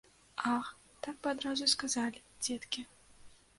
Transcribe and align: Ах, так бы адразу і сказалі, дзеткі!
Ах, 0.55 0.67
так 1.07 1.19
бы 1.27 1.31
адразу 1.33 1.63
і 1.69 1.75
сказалі, 1.75 2.25
дзеткі! 2.47 2.81